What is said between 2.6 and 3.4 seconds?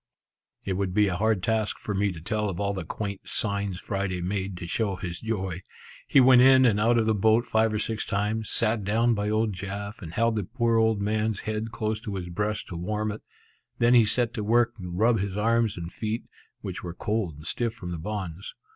the quaint,